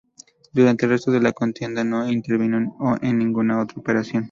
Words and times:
Durante 0.51 0.85
el 0.87 0.93
resto 0.93 1.11
de 1.11 1.21
la 1.21 1.31
contienda 1.31 1.83
no 1.83 2.09
intervino 2.11 2.73
en 3.03 3.17
ninguna 3.19 3.61
otra 3.61 3.77
operación. 3.79 4.19